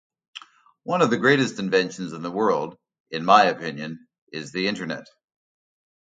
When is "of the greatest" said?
1.03-1.59